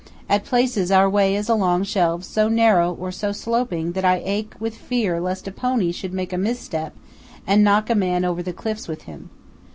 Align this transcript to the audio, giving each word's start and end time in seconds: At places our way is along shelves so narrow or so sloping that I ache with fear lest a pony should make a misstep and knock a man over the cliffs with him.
At 0.27 0.45
places 0.45 0.91
our 0.91 1.07
way 1.07 1.35
is 1.35 1.47
along 1.47 1.83
shelves 1.83 2.25
so 2.25 2.49
narrow 2.49 2.91
or 2.91 3.11
so 3.11 3.31
sloping 3.31 3.91
that 3.91 4.03
I 4.03 4.19
ache 4.25 4.55
with 4.59 4.75
fear 4.75 5.21
lest 5.21 5.47
a 5.47 5.51
pony 5.51 5.91
should 5.91 6.11
make 6.11 6.33
a 6.33 6.39
misstep 6.39 6.95
and 7.45 7.63
knock 7.63 7.87
a 7.87 7.93
man 7.93 8.25
over 8.25 8.41
the 8.41 8.51
cliffs 8.51 8.87
with 8.87 9.03
him. 9.03 9.29